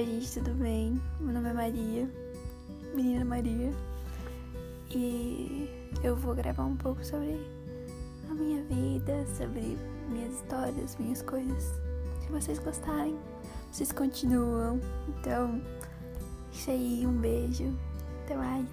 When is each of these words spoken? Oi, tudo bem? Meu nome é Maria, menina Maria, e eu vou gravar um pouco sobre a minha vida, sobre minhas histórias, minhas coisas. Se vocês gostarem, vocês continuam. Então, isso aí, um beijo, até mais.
Oi, 0.00 0.22
tudo 0.32 0.54
bem? 0.54 0.98
Meu 1.20 1.34
nome 1.34 1.50
é 1.50 1.52
Maria, 1.52 2.08
menina 2.94 3.22
Maria, 3.22 3.70
e 4.90 5.68
eu 6.02 6.16
vou 6.16 6.34
gravar 6.34 6.64
um 6.64 6.74
pouco 6.74 7.04
sobre 7.04 7.38
a 8.30 8.32
minha 8.32 8.62
vida, 8.62 9.26
sobre 9.36 9.76
minhas 10.08 10.32
histórias, 10.36 10.96
minhas 10.96 11.20
coisas. 11.20 11.78
Se 12.18 12.30
vocês 12.30 12.58
gostarem, 12.60 13.14
vocês 13.70 13.92
continuam. 13.92 14.80
Então, 15.06 15.60
isso 16.50 16.70
aí, 16.70 17.06
um 17.06 17.20
beijo, 17.20 17.70
até 18.24 18.36
mais. 18.36 18.66